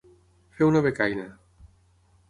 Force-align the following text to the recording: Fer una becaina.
Fer 0.59 0.65
una 0.69 0.81
becaina. 0.87 1.29